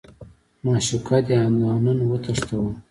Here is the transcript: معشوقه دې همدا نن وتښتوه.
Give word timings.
معشوقه 0.63 1.17
دې 1.27 1.35
همدا 1.43 1.73
نن 1.83 1.97
وتښتوه. 2.09 2.71